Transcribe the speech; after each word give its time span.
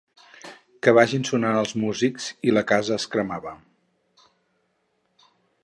Que 0.85 0.93
vagin 0.97 1.27
sonant 1.29 1.57
els 1.59 1.73
músics, 1.83 2.25
i 2.51 2.55
la 2.59 2.65
casa 2.71 2.97
es 2.97 3.05
cremava. 3.17 3.55